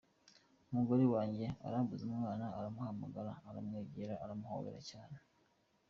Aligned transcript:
Umugore 0.69 1.03
wanjye 1.15 1.45
arembuza 1.65 2.03
umwana 2.09 2.45
aramuhamagara 2.57 3.31
aramwegera 3.49 4.13
aramuhobera 4.23 4.79
cyane. 4.91 5.17